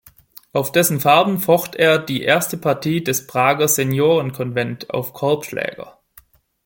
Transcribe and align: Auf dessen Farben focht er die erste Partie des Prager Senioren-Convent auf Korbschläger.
Auf 0.51 0.71
dessen 0.71 0.99
Farben 0.99 1.37
focht 1.37 1.75
er 1.75 1.99
die 1.99 2.23
erste 2.23 2.57
Partie 2.57 3.03
des 3.03 3.27
Prager 3.27 3.67
Senioren-Convent 3.67 4.89
auf 4.89 5.13
Korbschläger. 5.13 5.99